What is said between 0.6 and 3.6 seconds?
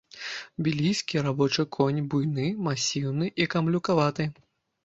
Бельгійскі рабочы конь буйны, масіўны і